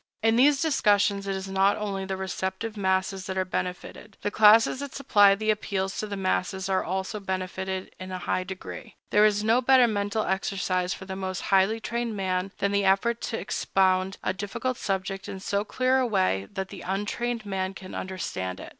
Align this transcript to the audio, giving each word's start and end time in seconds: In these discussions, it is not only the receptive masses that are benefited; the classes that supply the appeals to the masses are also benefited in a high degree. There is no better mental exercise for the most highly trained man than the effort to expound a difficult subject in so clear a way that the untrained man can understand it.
In 0.23 0.35
these 0.35 0.59
discussions, 0.59 1.27
it 1.27 1.35
is 1.35 1.47
not 1.47 1.77
only 1.77 2.05
the 2.05 2.17
receptive 2.17 2.75
masses 2.75 3.27
that 3.27 3.37
are 3.37 3.45
benefited; 3.45 4.17
the 4.23 4.31
classes 4.31 4.79
that 4.79 4.95
supply 4.95 5.35
the 5.35 5.51
appeals 5.51 5.99
to 5.99 6.07
the 6.07 6.17
masses 6.17 6.67
are 6.67 6.83
also 6.83 7.19
benefited 7.19 7.93
in 7.99 8.11
a 8.11 8.17
high 8.17 8.43
degree. 8.43 8.95
There 9.11 9.25
is 9.27 9.43
no 9.43 9.61
better 9.61 9.85
mental 9.85 10.25
exercise 10.25 10.91
for 10.91 11.05
the 11.05 11.15
most 11.15 11.41
highly 11.53 11.79
trained 11.79 12.17
man 12.17 12.51
than 12.57 12.71
the 12.71 12.83
effort 12.83 13.21
to 13.29 13.39
expound 13.39 14.17
a 14.23 14.33
difficult 14.33 14.77
subject 14.77 15.29
in 15.29 15.39
so 15.39 15.63
clear 15.63 15.99
a 15.99 16.07
way 16.07 16.47
that 16.51 16.69
the 16.69 16.81
untrained 16.81 17.45
man 17.45 17.75
can 17.75 17.93
understand 17.93 18.59
it. 18.59 18.69